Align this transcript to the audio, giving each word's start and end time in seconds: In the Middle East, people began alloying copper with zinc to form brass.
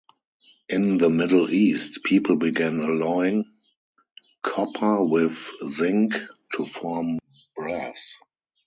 In 0.67 0.97
the 0.97 1.11
Middle 1.11 1.51
East, 1.51 2.03
people 2.03 2.35
began 2.35 2.79
alloying 2.79 3.45
copper 4.41 5.05
with 5.05 5.47
zinc 5.69 6.15
to 6.53 6.65
form 6.65 7.19
brass. 7.55 8.15